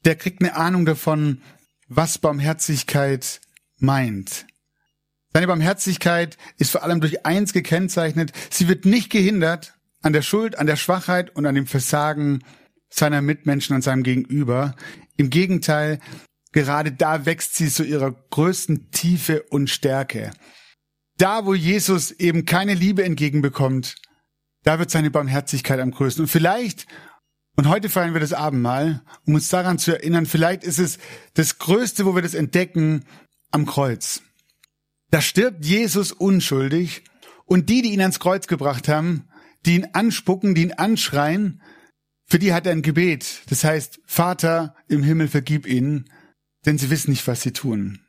der 0.06 0.16
kriegt 0.16 0.42
eine 0.42 0.56
Ahnung 0.56 0.86
davon, 0.86 1.42
was 1.88 2.18
Barmherzigkeit 2.18 3.42
meint. 3.78 4.46
Seine 5.34 5.48
Barmherzigkeit 5.48 6.38
ist 6.58 6.72
vor 6.72 6.84
allem 6.84 7.02
durch 7.02 7.26
eins 7.26 7.54
gekennzeichnet. 7.54 8.32
Sie 8.52 8.68
wird 8.68 8.86
nicht 8.86 9.10
gehindert 9.10 9.74
an 10.04 10.14
der 10.14 10.22
Schuld, 10.22 10.60
an 10.60 10.68
der 10.68 10.76
Schwachheit 10.76 11.36
und 11.36 11.48
an 11.48 11.56
dem 11.56 11.66
Versagen 11.66 12.44
seiner 12.90 13.22
Mitmenschen 13.24 13.76
und 13.76 13.82
seinem 13.82 14.04
Gegenüber. 14.04 14.76
Im 15.18 15.32
Gegenteil, 15.32 16.00
gerade 16.52 16.92
da 16.92 17.26
wächst 17.26 17.56
sie 17.56 17.70
zu 17.70 17.84
ihrer 17.84 18.12
größten 18.12 18.92
Tiefe 18.92 19.42
und 19.50 19.72
Stärke. 19.72 20.32
Da, 21.18 21.46
wo 21.46 21.56
Jesus 21.56 22.12
eben 22.12 22.46
keine 22.46 22.76
Liebe 22.76 23.04
entgegenbekommt, 23.04 23.96
da 24.64 24.78
wird 24.78 24.92
seine 24.92 25.10
Barmherzigkeit 25.10 25.80
am 25.80 25.92
größten. 25.92 26.26
Und 26.26 26.30
vielleicht, 26.30 26.86
und 27.56 27.68
heute 27.68 27.90
feiern 27.90 28.14
wir 28.14 28.22
das 28.22 28.34
Abendmahl, 28.34 29.02
um 29.26 29.34
uns 29.34 29.50
daran 29.50 29.80
zu 29.80 29.94
erinnern, 29.94 30.28
vielleicht 30.28 30.64
ist 30.64 30.80
es 30.80 31.00
das 31.34 31.58
Größte, 31.58 32.06
wo 32.06 32.14
wir 32.14 32.22
das 32.22 32.36
entdecken, 32.36 33.06
am 33.52 33.66
Kreuz. 33.66 34.22
Da 35.14 35.22
stirbt 35.22 35.64
Jesus 35.64 36.12
unschuldig 36.12 37.04
und 37.46 37.70
die, 37.70 37.84
die 37.84 37.94
ihn 37.94 38.02
ans 38.02 38.20
Kreuz 38.20 38.48
gebracht 38.48 38.88
haben, 38.88 39.28
die 39.64 39.76
ihn 39.76 39.90
anspucken, 39.94 40.56
die 40.56 40.64
ihn 40.64 40.72
anschreien, 40.72 41.62
für 42.26 42.40
die 42.40 42.52
hat 42.52 42.66
er 42.66 42.72
ein 42.72 42.82
Gebet. 42.82 43.44
Das 43.48 43.64
heißt, 43.64 44.02
Vater 44.08 44.76
im 44.88 45.04
Himmel, 45.04 45.28
vergib 45.28 45.68
ihnen, 45.68 46.10
denn 46.66 46.80
sie 46.80 46.90
wissen 46.90 47.12
nicht, 47.12 47.28
was 47.28 47.44
sie 47.44 47.52
tun. 47.52 48.00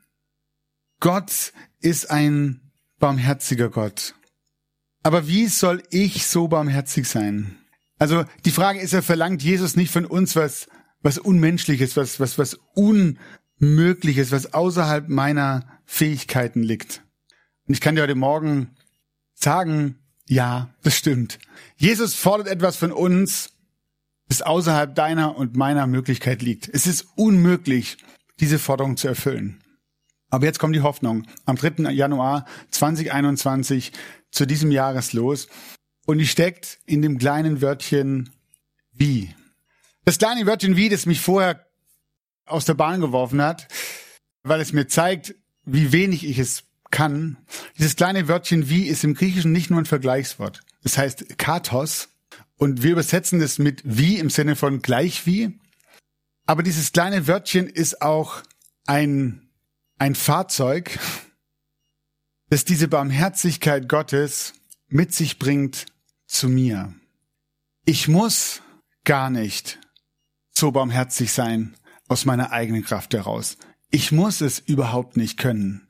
Gott 0.98 1.52
ist 1.82 2.10
ein 2.10 2.72
barmherziger 2.98 3.68
Gott. 3.68 4.14
Aber 5.02 5.28
wie 5.28 5.48
soll 5.48 5.82
ich 5.90 6.26
so 6.26 6.48
barmherzig 6.48 7.06
sein? 7.06 7.58
Also 7.98 8.24
die 8.46 8.50
Frage 8.50 8.80
ist, 8.80 8.94
er 8.94 9.02
verlangt 9.02 9.42
Jesus 9.42 9.76
nicht 9.76 9.92
von 9.92 10.06
uns 10.06 10.36
was, 10.36 10.68
was 11.02 11.18
Unmenschliches, 11.18 11.98
was, 11.98 12.18
was, 12.18 12.38
was 12.38 12.58
Unmögliches, 12.72 14.32
was 14.32 14.54
außerhalb 14.54 15.10
meiner 15.10 15.73
Fähigkeiten 15.86 16.62
liegt. 16.62 17.02
Und 17.66 17.74
ich 17.74 17.80
kann 17.80 17.94
dir 17.94 18.02
heute 18.02 18.14
Morgen 18.14 18.76
sagen, 19.34 19.98
ja, 20.26 20.74
das 20.82 20.96
stimmt. 20.96 21.38
Jesus 21.76 22.14
fordert 22.14 22.48
etwas 22.48 22.76
von 22.76 22.92
uns, 22.92 23.52
das 24.28 24.42
außerhalb 24.42 24.94
deiner 24.94 25.36
und 25.36 25.56
meiner 25.56 25.86
Möglichkeit 25.86 26.42
liegt. 26.42 26.68
Es 26.68 26.86
ist 26.86 27.06
unmöglich, 27.14 27.98
diese 28.40 28.58
Forderung 28.58 28.96
zu 28.96 29.08
erfüllen. 29.08 29.62
Aber 30.30 30.46
jetzt 30.46 30.58
kommt 30.58 30.74
die 30.74 30.80
Hoffnung. 30.80 31.26
Am 31.44 31.56
3. 31.56 31.90
Januar 31.90 32.46
2021 32.70 33.92
zu 34.30 34.46
diesem 34.46 34.72
Jahreslos. 34.72 35.48
Und 36.06 36.18
die 36.18 36.26
steckt 36.26 36.80
in 36.86 37.02
dem 37.02 37.18
kleinen 37.18 37.60
Wörtchen 37.60 38.30
wie. 38.92 39.34
Das 40.04 40.18
kleine 40.18 40.46
Wörtchen 40.46 40.76
wie, 40.76 40.88
das 40.88 41.06
mich 41.06 41.20
vorher 41.20 41.66
aus 42.46 42.64
der 42.64 42.74
Bahn 42.74 43.00
geworfen 43.00 43.40
hat, 43.40 43.68
weil 44.42 44.60
es 44.60 44.72
mir 44.72 44.86
zeigt, 44.86 45.34
wie 45.64 45.92
wenig 45.92 46.26
ich 46.26 46.38
es 46.38 46.64
kann. 46.90 47.36
Dieses 47.78 47.96
kleine 47.96 48.28
Wörtchen 48.28 48.68
wie 48.68 48.86
ist 48.86 49.04
im 49.04 49.14
Griechischen 49.14 49.52
nicht 49.52 49.70
nur 49.70 49.80
ein 49.80 49.86
Vergleichswort. 49.86 50.60
Das 50.82 50.98
heißt 50.98 51.38
Kathos. 51.38 52.08
Und 52.56 52.82
wir 52.82 52.92
übersetzen 52.92 53.40
es 53.40 53.58
mit 53.58 53.82
wie 53.84 54.18
im 54.18 54.30
Sinne 54.30 54.54
von 54.54 54.80
gleich 54.80 55.26
wie. 55.26 55.58
Aber 56.46 56.62
dieses 56.62 56.92
kleine 56.92 57.26
Wörtchen 57.26 57.66
ist 57.68 58.00
auch 58.00 58.42
ein 58.86 59.44
ein 59.98 60.14
Fahrzeug, 60.14 60.98
das 62.50 62.64
diese 62.64 62.88
Barmherzigkeit 62.88 63.88
Gottes 63.88 64.54
mit 64.88 65.14
sich 65.14 65.38
bringt 65.38 65.86
zu 66.26 66.48
mir. 66.48 66.94
Ich 67.84 68.08
muss 68.08 68.62
gar 69.04 69.30
nicht 69.30 69.78
so 70.50 70.70
barmherzig 70.70 71.32
sein 71.32 71.74
aus 72.08 72.24
meiner 72.24 72.52
eigenen 72.52 72.84
Kraft 72.84 73.14
heraus. 73.14 73.56
Ich 73.94 74.10
muss 74.10 74.40
es 74.40 74.58
überhaupt 74.58 75.16
nicht 75.16 75.38
können. 75.38 75.86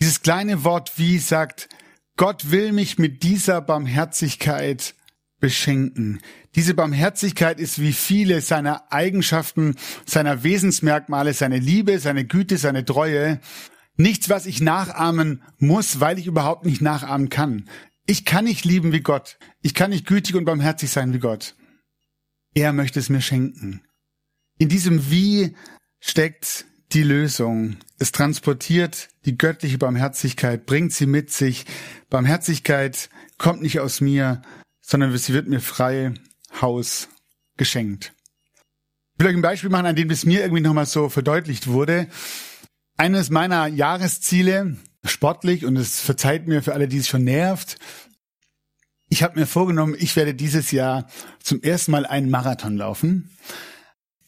Dieses 0.00 0.20
kleine 0.20 0.64
Wort 0.64 0.98
wie 0.98 1.18
sagt, 1.18 1.68
Gott 2.16 2.50
will 2.50 2.72
mich 2.72 2.98
mit 2.98 3.22
dieser 3.22 3.60
Barmherzigkeit 3.60 4.96
beschenken. 5.38 6.20
Diese 6.56 6.74
Barmherzigkeit 6.74 7.60
ist 7.60 7.80
wie 7.80 7.92
viele 7.92 8.40
seiner 8.40 8.92
Eigenschaften, 8.92 9.76
seiner 10.06 10.42
Wesensmerkmale, 10.42 11.34
seine 11.34 11.60
Liebe, 11.60 12.00
seine 12.00 12.24
Güte, 12.24 12.58
seine 12.58 12.84
Treue. 12.84 13.40
Nichts, 13.94 14.28
was 14.28 14.46
ich 14.46 14.60
nachahmen 14.60 15.44
muss, 15.58 16.00
weil 16.00 16.18
ich 16.18 16.26
überhaupt 16.26 16.66
nicht 16.66 16.82
nachahmen 16.82 17.28
kann. 17.28 17.70
Ich 18.06 18.24
kann 18.24 18.46
nicht 18.46 18.64
lieben 18.64 18.90
wie 18.90 19.02
Gott. 19.02 19.38
Ich 19.62 19.74
kann 19.74 19.90
nicht 19.90 20.08
gütig 20.08 20.34
und 20.34 20.46
barmherzig 20.46 20.90
sein 20.90 21.12
wie 21.12 21.20
Gott. 21.20 21.54
Er 22.54 22.72
möchte 22.72 22.98
es 22.98 23.08
mir 23.08 23.20
schenken. 23.20 23.82
In 24.58 24.68
diesem 24.68 25.12
Wie 25.12 25.54
steckt 26.00 26.66
die 26.92 27.02
Lösung. 27.02 27.76
Es 27.98 28.12
transportiert 28.12 29.08
die 29.24 29.36
göttliche 29.36 29.78
Barmherzigkeit, 29.78 30.66
bringt 30.66 30.92
sie 30.92 31.06
mit 31.06 31.30
sich. 31.30 31.64
Barmherzigkeit 32.10 33.10
kommt 33.38 33.62
nicht 33.62 33.80
aus 33.80 34.00
mir, 34.00 34.42
sondern 34.80 35.16
sie 35.16 35.32
wird 35.32 35.48
mir 35.48 35.60
frei 35.60 36.14
Haus 36.60 37.08
geschenkt. 37.56 38.12
Ich 39.14 39.20
will 39.20 39.28
euch 39.28 39.36
ein 39.36 39.42
Beispiel 39.42 39.70
machen, 39.70 39.86
an 39.86 39.96
dem 39.96 40.08
das 40.08 40.24
mir 40.24 40.40
irgendwie 40.40 40.62
nochmal 40.62 40.86
so 40.86 41.08
verdeutlicht 41.08 41.68
wurde. 41.68 42.08
Eines 42.96 43.30
meiner 43.30 43.66
Jahresziele, 43.66 44.76
sportlich, 45.04 45.64
und 45.64 45.76
es 45.76 46.00
verzeiht 46.00 46.46
mir 46.46 46.62
für 46.62 46.74
alle, 46.74 46.88
die 46.88 46.98
es 46.98 47.08
schon 47.08 47.24
nervt, 47.24 47.78
ich 49.08 49.22
habe 49.22 49.38
mir 49.38 49.46
vorgenommen, 49.46 49.94
ich 49.96 50.16
werde 50.16 50.34
dieses 50.34 50.72
Jahr 50.72 51.06
zum 51.40 51.62
ersten 51.62 51.92
Mal 51.92 52.06
einen 52.06 52.28
Marathon 52.28 52.76
laufen. 52.76 53.30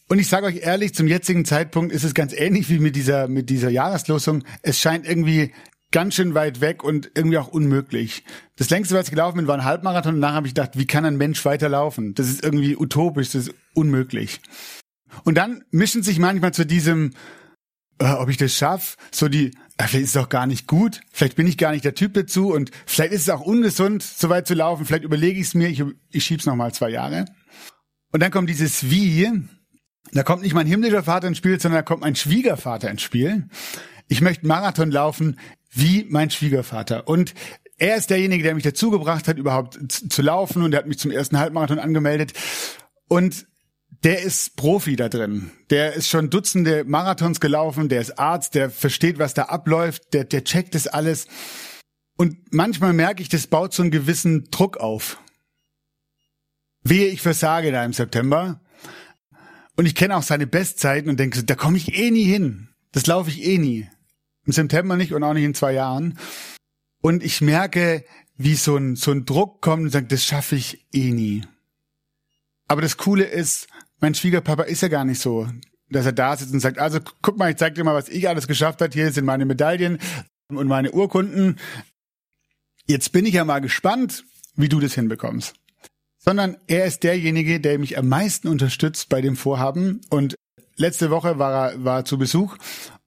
Und 0.09 0.17
ich 0.17 0.27
sage 0.27 0.47
euch 0.47 0.57
ehrlich, 0.63 0.95
zum 0.95 1.07
jetzigen 1.07 1.45
Zeitpunkt 1.45 1.93
ist 1.93 2.03
es 2.03 2.15
ganz 2.15 2.33
ähnlich 2.33 2.67
wie 2.69 2.79
mit 2.79 2.95
dieser, 2.95 3.27
mit 3.27 3.51
dieser 3.51 3.69
Jahreslosung. 3.69 4.43
Es 4.63 4.79
scheint 4.79 5.07
irgendwie 5.07 5.53
ganz 5.91 6.15
schön 6.15 6.33
weit 6.33 6.61
weg 6.61 6.83
und 6.83 7.11
irgendwie 7.13 7.37
auch 7.37 7.47
unmöglich. 7.47 8.23
Das 8.55 8.71
längste, 8.71 8.95
was 8.95 9.05
ich 9.05 9.11
gelaufen 9.11 9.37
bin, 9.37 9.47
war 9.47 9.55
ein 9.55 9.65
Halbmarathon 9.65 10.15
und 10.15 10.21
danach 10.21 10.35
habe 10.35 10.47
ich 10.47 10.55
gedacht, 10.55 10.71
wie 10.73 10.87
kann 10.87 11.05
ein 11.05 11.17
Mensch 11.17 11.45
weiterlaufen? 11.45 12.15
Das 12.15 12.27
ist 12.27 12.43
irgendwie 12.43 12.75
utopisch, 12.75 13.31
das 13.31 13.47
ist 13.47 13.55
unmöglich. 13.75 14.41
Und 15.25 15.35
dann 15.35 15.63
mischen 15.69 16.01
sich 16.01 16.17
manchmal 16.17 16.55
zu 16.55 16.65
diesem, 16.65 17.11
äh, 17.99 18.11
ob 18.11 18.29
ich 18.29 18.37
das 18.37 18.55
schaffe, 18.55 18.97
so 19.11 19.27
die, 19.27 19.51
äh, 19.77 19.85
vielleicht 19.85 20.05
ist 20.05 20.15
es 20.15 20.17
auch 20.17 20.29
gar 20.29 20.47
nicht 20.47 20.65
gut, 20.65 21.01
vielleicht 21.11 21.35
bin 21.35 21.45
ich 21.45 21.57
gar 21.57 21.71
nicht 21.71 21.85
der 21.85 21.93
Typ 21.95 22.15
dazu 22.15 22.51
und 22.51 22.71
vielleicht 22.87 23.13
ist 23.13 23.21
es 23.21 23.29
auch 23.29 23.41
ungesund, 23.41 24.01
so 24.01 24.29
weit 24.29 24.47
zu 24.47 24.55
laufen, 24.55 24.85
vielleicht 24.85 25.03
überlege 25.03 25.39
ich 25.39 25.47
es 25.47 25.53
mir, 25.53 25.67
ich, 25.67 25.83
ich 26.09 26.23
schieb's 26.23 26.47
noch 26.47 26.55
mal 26.55 26.73
zwei 26.73 26.89
Jahre. 26.89 27.25
Und 28.11 28.23
dann 28.23 28.31
kommt 28.31 28.49
dieses 28.49 28.89
Wie, 28.89 29.29
da 30.11 30.23
kommt 30.23 30.43
nicht 30.43 30.53
mein 30.53 30.67
himmlischer 30.67 31.03
Vater 31.03 31.27
ins 31.27 31.37
Spiel, 31.37 31.59
sondern 31.59 31.79
da 31.79 31.83
kommt 31.83 32.01
mein 32.01 32.15
Schwiegervater 32.15 32.89
ins 32.89 33.01
Spiel. 33.01 33.47
Ich 34.07 34.21
möchte 34.21 34.47
Marathon 34.47 34.91
laufen 34.91 35.39
wie 35.71 36.05
mein 36.09 36.29
Schwiegervater. 36.29 37.07
Und 37.07 37.33
er 37.77 37.95
ist 37.95 38.09
derjenige, 38.09 38.43
der 38.43 38.55
mich 38.55 38.63
dazu 38.63 38.91
gebracht 38.91 39.27
hat, 39.27 39.37
überhaupt 39.37 39.79
zu 39.89 40.21
laufen 40.21 40.63
und 40.63 40.73
er 40.73 40.79
hat 40.79 40.87
mich 40.87 40.99
zum 40.99 41.11
ersten 41.11 41.37
Halbmarathon 41.37 41.79
angemeldet. 41.79 42.33
Und 43.07 43.47
der 44.03 44.21
ist 44.21 44.55
Profi 44.55 44.95
da 44.95 45.09
drin. 45.09 45.51
Der 45.69 45.93
ist 45.93 46.09
schon 46.09 46.29
Dutzende 46.29 46.83
Marathons 46.85 47.39
gelaufen, 47.39 47.89
der 47.89 48.01
ist 48.01 48.17
Arzt, 48.17 48.55
der 48.55 48.69
versteht, 48.69 49.19
was 49.19 49.33
da 49.33 49.43
abläuft, 49.43 50.13
der, 50.13 50.23
der 50.23 50.43
checkt 50.43 50.75
das 50.75 50.87
alles. 50.87 51.27
Und 52.15 52.53
manchmal 52.53 52.93
merke 52.93 53.21
ich, 53.21 53.29
das 53.29 53.47
baut 53.47 53.73
so 53.73 53.81
einen 53.81 53.91
gewissen 53.91 54.49
Druck 54.51 54.77
auf. 54.77 55.19
Wehe, 56.83 57.07
ich 57.07 57.21
versage 57.21 57.71
da 57.71 57.83
im 57.83 57.93
September. 57.93 58.61
Und 59.79 59.85
ich 59.85 59.95
kenne 59.95 60.17
auch 60.17 60.23
seine 60.23 60.45
Bestzeiten 60.45 61.09
und 61.09 61.21
denke, 61.21 61.41
da 61.41 61.55
komme 61.55 61.77
ich 61.77 61.97
eh 61.97 62.11
nie 62.11 62.25
hin. 62.25 62.67
Das 62.91 63.07
laufe 63.07 63.29
ich 63.29 63.45
eh 63.45 63.57
nie. 63.57 63.87
Im 64.45 64.51
September 64.51 64.97
nicht 64.97 65.13
und 65.13 65.23
auch 65.23 65.33
nicht 65.33 65.45
in 65.45 65.53
zwei 65.53 65.71
Jahren. 65.71 66.19
Und 67.01 67.23
ich 67.23 67.39
merke, 67.39 68.03
wie 68.35 68.55
so 68.55 68.75
ein, 68.75 68.97
so 68.97 69.11
ein 69.11 69.23
Druck 69.23 69.61
kommt 69.61 69.83
und 69.83 69.89
sagt, 69.89 70.11
das 70.11 70.25
schaffe 70.25 70.57
ich 70.57 70.85
eh 70.91 71.11
nie. 71.11 71.45
Aber 72.67 72.81
das 72.81 72.97
Coole 72.97 73.23
ist, 73.23 73.69
mein 74.01 74.15
Schwiegerpapa 74.15 74.63
ist 74.63 74.81
ja 74.81 74.89
gar 74.89 75.05
nicht 75.05 75.21
so, 75.21 75.47
dass 75.89 76.05
er 76.05 76.11
da 76.11 76.35
sitzt 76.35 76.51
und 76.51 76.59
sagt, 76.59 76.77
also 76.77 76.99
guck 77.21 77.37
mal, 77.37 77.49
ich 77.49 77.55
zeig 77.55 77.75
dir 77.75 77.85
mal, 77.85 77.95
was 77.95 78.09
ich 78.09 78.27
alles 78.27 78.49
geschafft 78.49 78.81
habe. 78.81 78.91
Hier 78.93 79.13
sind 79.13 79.23
meine 79.23 79.45
Medaillen 79.45 79.97
und 80.49 80.67
meine 80.67 80.91
Urkunden. 80.91 81.57
Jetzt 82.85 83.13
bin 83.13 83.25
ich 83.25 83.35
ja 83.35 83.45
mal 83.45 83.59
gespannt, 83.61 84.25
wie 84.57 84.67
du 84.67 84.81
das 84.81 84.95
hinbekommst. 84.95 85.55
Sondern 86.19 86.57
er 86.67 86.85
ist 86.85 87.03
derjenige, 87.03 87.59
der 87.59 87.79
mich 87.79 87.97
am 87.97 88.07
meisten 88.07 88.47
unterstützt 88.47 89.09
bei 89.09 89.21
dem 89.21 89.35
Vorhaben. 89.35 90.01
Und 90.09 90.35
letzte 90.75 91.09
Woche 91.09 91.39
war 91.39 91.71
er 91.71 91.83
war 91.83 92.05
zu 92.05 92.17
Besuch 92.17 92.57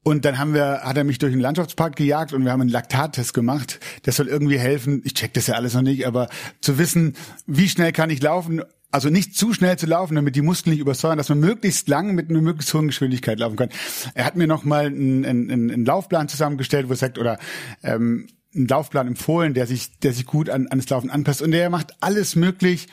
und 0.05 0.25
dann 0.25 0.39
haben 0.39 0.53
wir, 0.53 0.81
hat 0.83 0.97
er 0.97 1.05
mich 1.05 1.19
durch 1.19 1.33
den 1.33 1.41
Landschaftspark 1.41 1.95
gejagt 1.95 2.33
und 2.33 2.45
wir 2.45 2.51
haben 2.51 2.61
einen 2.61 2.71
Laktattest 2.71 3.35
gemacht. 3.35 3.79
Das 4.03 4.17
soll 4.17 4.29
irgendwie 4.29 4.59
helfen. 4.59 5.03
Ich 5.05 5.15
check 5.15 5.33
das 5.35 5.47
ja 5.47 5.55
alles 5.55 5.75
noch 5.75 5.83
nicht, 5.83 6.07
aber 6.07 6.29
zu 6.61 6.79
wissen, 6.79 7.15
wie 7.47 7.69
schnell 7.69 7.93
kann 7.93 8.11
ich 8.11 8.21
laufen, 8.21 8.63
also 8.91 9.09
nicht 9.09 9.37
zu 9.37 9.55
schnell 9.55 9.79
zu 9.79 9.87
laufen, 9.87 10.17
damit 10.17 10.35
die 10.35 10.43
Muskeln 10.43 10.73
nicht 10.73 10.81
übersäuern, 10.81 11.19
dass 11.19 11.29
man 11.29 11.41
möglichst 11.41 11.89
lang 11.89 12.15
mit 12.15 12.31
einer 12.31 12.43
möglichst 12.43 12.75
hohen 12.75 12.89
Geschwindigkeit 12.89 13.39
laufen 13.39 13.57
kann. 13.57 13.71
Er 14.15 14.25
hat 14.25 14.37
mir 14.37 14.47
noch 14.47 14.65
mal 14.65 14.87
einen, 14.87 15.25
einen, 15.25 15.51
einen 15.51 15.85
Laufplan 15.85 16.29
zusammengestellt, 16.29 16.89
wo 16.89 16.93
er 16.93 16.97
sagt, 16.97 17.19
oder 17.19 17.39
ähm, 17.83 18.27
einen 18.55 18.69
Laufplan 18.69 19.09
empfohlen, 19.09 19.55
der 19.55 19.67
sich, 19.67 19.99
der 20.01 20.13
sich 20.13 20.27
gut 20.27 20.51
an, 20.51 20.69
an 20.69 20.79
das 20.79 20.89
Laufen 20.89 21.11
anpasst. 21.11 21.43
Und 21.43 21.53
der 21.53 21.71
macht 21.71 21.95
alles 22.01 22.37
möglich, 22.37 22.89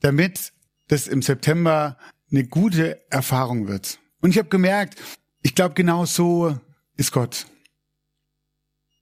damit 0.00 0.52
das 0.88 1.06
im 1.06 1.22
September 1.22 1.98
eine 2.30 2.44
gute 2.44 3.00
Erfahrung 3.10 3.68
wird. 3.68 3.98
Und 4.20 4.30
ich 4.30 4.38
habe 4.38 4.48
gemerkt, 4.48 4.96
ich 5.42 5.54
glaube, 5.54 5.74
genau 5.74 6.04
so 6.04 6.58
ist 6.96 7.12
Gott. 7.12 7.46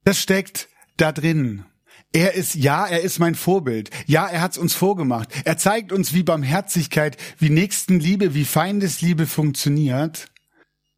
Das 0.05 0.21
steckt 0.21 0.69
da 0.97 1.13
drin. 1.13 1.65
Er 2.13 2.35
ist, 2.35 2.55
ja, 2.55 2.87
er 2.87 3.01
ist 3.01 3.19
mein 3.19 3.35
Vorbild. 3.35 3.91
Ja, 4.07 4.27
er 4.27 4.41
hat's 4.41 4.59
uns 4.59 4.75
vorgemacht. 4.75 5.29
Er 5.45 5.59
zeigt 5.59 5.93
uns, 5.93 6.13
wie 6.15 6.23
Barmherzigkeit, 6.23 7.17
wie 7.39 7.51
Nächstenliebe, 7.51 8.35
wie 8.35 8.45
Feindesliebe 8.45 9.27
funktioniert. 9.27 10.31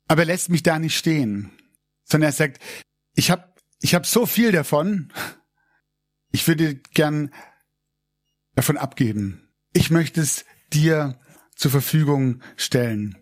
Aber 0.07 0.23
er 0.23 0.27
lässt 0.27 0.49
mich 0.49 0.63
da 0.63 0.79
nicht 0.79 0.97
stehen, 0.97 1.51
sondern 2.05 2.29
er 2.29 2.33
sagt, 2.33 2.63
ich 3.15 3.31
habe 3.31 3.45
ich 3.81 3.95
hab 3.95 4.07
so 4.07 4.27
viel 4.27 4.53
davon. 4.53 5.13
Ich 6.31 6.47
würde 6.47 6.75
gern 6.95 7.33
davon 8.55 8.77
abgeben. 8.77 9.49
Ich 9.73 9.91
möchte 9.91 10.21
es 10.21 10.45
dir 10.73 11.19
zur 11.55 11.71
Verfügung 11.71 12.43
stellen. 12.57 13.17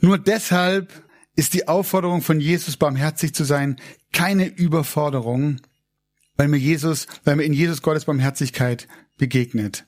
Nur 0.00 0.18
deshalb 0.18 0.92
ist 1.36 1.54
die 1.54 1.66
Aufforderung 1.68 2.22
von 2.22 2.40
Jesus, 2.40 2.76
barmherzig 2.76 3.34
zu 3.34 3.44
sein, 3.44 3.80
keine 4.12 4.46
Überforderung, 4.46 5.60
weil 6.36 6.48
mir 6.48 6.58
Jesus, 6.58 7.06
weil 7.24 7.36
mir 7.36 7.44
in 7.44 7.52
Jesus 7.52 7.82
Gottes 7.82 8.04
Barmherzigkeit 8.04 8.88
begegnet. 9.18 9.86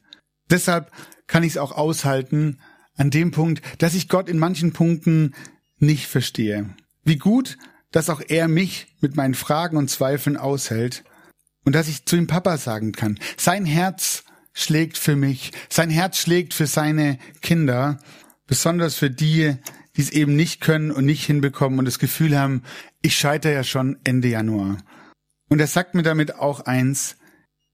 Deshalb 0.51 0.91
kann 1.27 1.43
ich 1.43 1.53
es 1.53 1.59
auch 1.59 1.73
aushalten 1.73 2.61
an 2.97 3.11
dem 3.11 3.31
Punkt, 3.31 3.63
dass 3.79 3.95
ich 3.95 4.09
Gott 4.09 4.29
in 4.29 4.39
manchen 4.39 4.73
Punkten 4.73 5.35
nicht 5.79 6.07
verstehe. 6.07 6.75
Wie 7.05 7.17
gut, 7.17 7.59
dass 7.97 8.11
auch 8.11 8.21
er 8.29 8.47
mich 8.47 8.89
mit 9.01 9.17
meinen 9.17 9.33
Fragen 9.33 9.79
und 9.79 9.89
Zweifeln 9.89 10.37
aushält 10.37 11.03
und 11.65 11.75
dass 11.75 11.89
ich 11.89 12.05
zu 12.05 12.17
ihm 12.17 12.27
Papa 12.27 12.59
sagen 12.59 12.93
kann. 12.93 13.19
Sein 13.39 13.65
Herz 13.65 14.25
schlägt 14.53 14.99
für 14.99 15.17
mich, 15.17 15.53
sein 15.71 15.89
Herz 15.89 16.19
schlägt 16.19 16.53
für 16.53 16.67
seine 16.67 17.19
Kinder, 17.41 17.97
besonders 18.47 18.97
für 18.97 19.09
die, 19.09 19.57
die 19.97 20.03
es 20.03 20.11
eben 20.11 20.37
nicht 20.37 20.61
können 20.61 20.91
und 20.91 21.07
nicht 21.07 21.25
hinbekommen 21.25 21.79
und 21.79 21.87
das 21.87 21.99
Gefühl 21.99 22.39
haben, 22.39 22.65
ich 23.01 23.17
scheitere 23.17 23.55
ja 23.55 23.65
schon 23.65 23.97
Ende 24.05 24.29
Januar. 24.29 24.77
Und 25.49 25.59
er 25.59 25.67
sagt 25.67 25.95
mir 25.95 26.03
damit 26.03 26.35
auch 26.35 26.61
eins, 26.61 27.17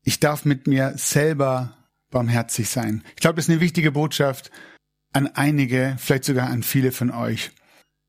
ich 0.05 0.21
darf 0.21 0.45
mit 0.45 0.69
mir 0.69 0.93
selber 0.99 1.77
barmherzig 2.13 2.69
sein. 2.69 3.03
Ich 3.17 3.23
glaube, 3.23 3.35
das 3.35 3.47
ist 3.47 3.51
eine 3.51 3.61
wichtige 3.61 3.91
Botschaft 3.91 4.53
an 5.13 5.27
einige, 5.27 5.97
vielleicht 5.99 6.27
sogar 6.27 6.49
an 6.49 6.63
viele 6.63 6.93
von 6.93 7.11
euch. 7.11 7.51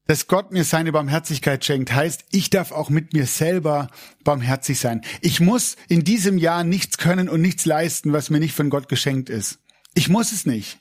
Dass 0.06 0.28
Gott 0.28 0.52
mir 0.52 0.66
seine 0.66 0.92
Barmherzigkeit 0.92 1.64
schenkt, 1.64 1.94
heißt, 1.94 2.26
ich 2.32 2.50
darf 2.50 2.72
auch 2.72 2.90
mit 2.90 3.14
mir 3.14 3.26
selber 3.26 3.90
barmherzig 4.24 4.80
sein. 4.80 5.02
Ich 5.22 5.40
muss 5.40 5.78
in 5.88 6.04
diesem 6.04 6.38
Jahr 6.38 6.66
nichts 6.66 6.98
können 6.98 7.30
und 7.30 7.42
nichts 7.42 7.66
leisten, 7.66 8.12
was 8.12 8.30
mir 8.30 8.40
nicht 8.40 8.54
von 8.54 8.70
Gott 8.70 8.90
geschenkt 8.90 9.30
ist. 9.30 9.60
Ich 9.94 10.10
muss 10.10 10.34
es 10.34 10.46
nicht. 10.46 10.80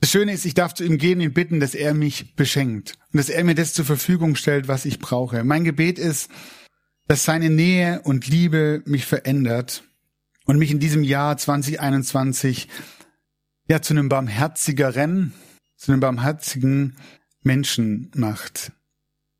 Das 0.00 0.10
Schöne 0.10 0.32
ist, 0.32 0.44
ich 0.44 0.54
darf 0.54 0.74
zu 0.74 0.84
ihm 0.84 0.98
gehen 0.98 1.20
und 1.20 1.34
bitten, 1.34 1.60
dass 1.60 1.74
er 1.74 1.94
mich 1.94 2.34
beschenkt 2.34 2.98
und 3.12 3.18
dass 3.18 3.28
er 3.28 3.44
mir 3.44 3.54
das 3.54 3.74
zur 3.74 3.84
Verfügung 3.84 4.36
stellt, 4.36 4.68
was 4.68 4.84
ich 4.84 4.98
brauche. 4.98 5.44
Mein 5.44 5.64
Gebet 5.64 5.98
ist, 5.98 6.30
dass 7.08 7.24
seine 7.24 7.50
Nähe 7.50 8.00
und 8.02 8.26
Liebe 8.26 8.82
mich 8.86 9.04
verändert 9.04 9.84
und 10.46 10.58
mich 10.58 10.70
in 10.70 10.78
diesem 10.78 11.04
Jahr 11.04 11.36
2021 11.36 12.68
ja 13.68 13.82
zu 13.82 13.94
einem 13.94 14.08
barmherzigeren, 14.08 15.32
zu 15.76 15.92
einem 15.92 16.00
barmherzigen 16.00 16.96
Menschen 17.44 18.10
macht. 18.14 18.72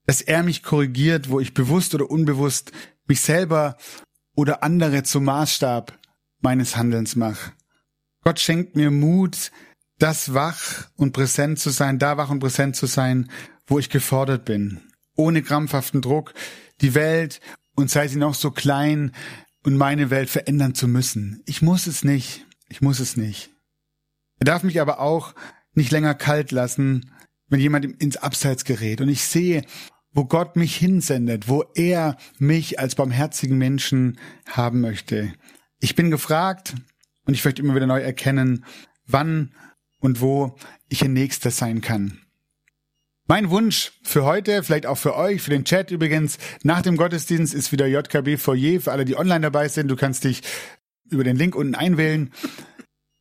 Dass 0.07 0.21
er 0.21 0.43
mich 0.43 0.63
korrigiert, 0.63 1.31
wo 1.31 1.41
ich 1.41 1.55
bewusst 1.55 1.95
oder 1.95 2.11
unbewusst 2.11 2.73
mich 3.07 3.21
selber 3.21 3.77
oder 4.35 4.63
andere 4.63 5.03
zum 5.03 5.25
Maßstab 5.25 5.99
meines 6.41 6.77
Handelns 6.77 7.17
mache. 7.17 7.53
Gott 8.23 8.41
schenkt 8.41 8.77
mir 8.77 8.91
Mut, 8.91 9.51
das 9.99 10.35
wach 10.35 10.89
und 10.97 11.13
präsent 11.13 11.59
zu 11.59 11.71
sein, 11.71 11.99
da 11.99 12.17
wach 12.17 12.31
und 12.31 12.41
präsent 12.41 12.77
zu 12.77 12.87
sein, 12.87 13.31
wo 13.67 13.79
ich 13.79 13.91
gefordert 13.91 14.45
bin. 14.45 14.81
Ohne 15.17 15.43
krampfhaften 15.43 16.03
Druck, 16.03 16.35
die 16.81 16.95
Welt 16.95 17.41
und 17.75 17.91
sei 17.91 18.09
sie 18.09 18.19
noch 18.19 18.35
so 18.35 18.51
klein 18.51 19.13
und 19.63 19.77
meine 19.77 20.11
Welt 20.11 20.29
verändern 20.29 20.75
zu 20.75 20.89
müssen. 20.89 21.43
Ich 21.47 21.63
muss 21.63 21.87
es 21.87 22.05
nicht. 22.05 22.47
Ich 22.69 22.81
muss 22.81 22.99
es 22.99 23.17
nicht. 23.17 23.51
Er 24.41 24.47
darf 24.47 24.63
mich 24.63 24.81
aber 24.81 25.01
auch 25.01 25.35
nicht 25.75 25.91
länger 25.91 26.15
kalt 26.15 26.51
lassen, 26.51 27.11
wenn 27.55 27.61
jemand 27.61 27.85
ins 28.03 28.17
Abseits 28.17 28.65
gerät 28.65 29.01
und 29.01 29.09
ich 29.09 29.23
sehe, 29.23 29.63
wo 30.13 30.25
Gott 30.25 30.57
mich 30.57 30.75
hinsendet, 30.75 31.47
wo 31.47 31.63
er 31.77 32.17
mich 32.41 32.81
als 32.81 32.97
barmherzigen 32.97 33.57
Menschen 33.59 34.19
haben 34.49 34.81
möchte. 34.81 35.33
Ich 35.79 35.95
bin 35.95 36.11
gefragt 36.11 36.75
und 37.27 37.35
ich 37.35 37.45
möchte 37.45 37.63
immer 37.63 37.77
wieder 37.77 37.87
neu 37.87 38.01
erkennen, 38.01 38.65
wann 39.07 39.55
und 40.01 40.21
wo 40.21 40.57
ich 40.89 41.05
ein 41.05 41.13
Nächster 41.13 41.53
sein 41.53 41.81
kann. 41.81 42.19
Mein 43.29 43.51
Wunsch 43.51 43.93
für 44.03 44.25
heute, 44.25 44.65
vielleicht 44.65 44.87
auch 44.87 44.99
für 44.99 45.15
euch, 45.15 45.41
für 45.41 45.51
den 45.51 45.65
Chat 45.65 45.93
übrigens, 45.93 46.39
nach 46.65 46.83
dem 46.83 46.97
Gottesdienst 46.97 47.55
ist 47.55 47.71
wieder 47.71 47.87
JKB 47.87 48.37
Foyer 48.37 48.81
für 48.81 48.91
alle, 48.91 49.05
die 49.05 49.17
online 49.17 49.43
dabei 49.43 49.69
sind. 49.69 49.87
Du 49.87 49.95
kannst 49.95 50.25
dich 50.25 50.43
über 51.09 51.23
den 51.23 51.37
Link 51.37 51.55
unten 51.55 51.77
einwählen. 51.77 52.33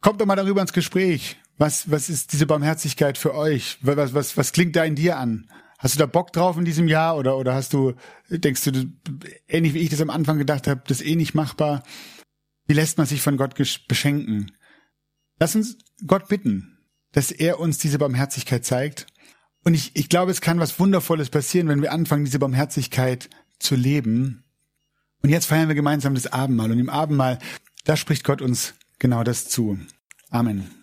Kommt 0.02 0.19
doch 0.19 0.26
mal 0.26 0.36
darüber 0.36 0.62
ins 0.62 0.74
Gespräch. 0.74 1.38
Was, 1.63 1.89
was 1.89 2.10
ist 2.10 2.34
diese 2.34 2.45
Barmherzigkeit 2.45 3.17
für 3.17 3.34
euch? 3.34 3.78
Was, 3.80 4.13
was, 4.13 4.36
was 4.36 4.52
klingt 4.52 4.76
da 4.76 4.84
in 4.84 4.95
dir 4.95 5.17
an? 5.17 5.47
Hast 5.80 5.95
du 5.95 5.99
da 5.99 6.08
Bock 6.08 6.34
drauf 6.34 6.58
in 6.58 6.65
diesem 6.65 6.89
Jahr 6.89 7.15
oder, 7.15 7.38
oder 7.38 7.54
hast 7.54 7.71
du, 7.71 7.93
denkst 8.30 8.65
du, 8.65 8.91
ähnlich 9.47 9.73
wie 9.73 9.80
ich 9.80 9.89
das 9.89 10.02
am 10.02 10.10
Anfang 10.10 10.38
gedacht 10.38 10.67
habe, 10.67 10.82
das 10.86 10.99
eh 10.99 11.15
nicht 11.15 11.36
machbar? 11.36 11.84
Wie 12.67 12.73
lässt 12.73 12.97
man 12.97 13.08
sich 13.08 13.21
von 13.21 13.38
Gott 13.38 13.56
beschenken? 13.88 14.52
Lass 15.39 15.56
uns 15.56 15.78
Gott 16.06 16.28
bitten, 16.28 16.80
dass 17.13 17.32
er 17.32 17.62
uns 17.62 17.78
diese 17.78 17.97
Barmherzigkeit 17.97 18.65
zeigt 18.65 19.08
und 19.63 19.73
ich, 19.73 19.95
ich 19.95 20.10
glaube, 20.10 20.32
es 20.32 20.41
kann 20.41 20.60
was 20.60 20.78
Wundervolles 20.82 21.30
passieren, 21.30 21.69
wenn 21.69 21.82
wir 21.82 21.93
anfangen, 21.93 22.26
diese 22.26 22.39
Barmherzigkeit 22.39 23.30
zu 23.60 23.76
leben. 23.76 24.43
Und 25.21 25.30
jetzt 25.30 25.45
feiern 25.45 25.69
wir 25.69 25.76
gemeinsam 25.76 26.13
das 26.13 26.28
Abendmahl. 26.28 26.73
Und 26.73 26.80
im 26.80 26.89
Abendmahl, 26.89 27.39
da 27.86 27.95
spricht 27.95 28.26
Gott 28.26 28.41
uns 28.41 28.73
genau 28.99 29.23
das 29.23 29.47
zu. 29.47 29.80
Amen. 30.30 30.83